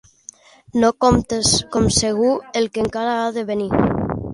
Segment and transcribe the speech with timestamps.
[0.83, 3.73] No comptes com segur el que encara ha de venir.